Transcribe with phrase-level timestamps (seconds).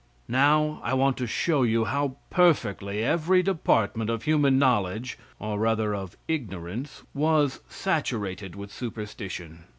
[0.27, 5.93] Now, I want to show you how perfectly every department of human knowledge, or rather
[5.93, 9.65] of ignorance, was saturated with superstition.